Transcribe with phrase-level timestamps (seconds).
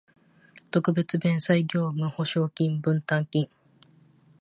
[0.71, 3.47] 特別弁済業務保証金分担金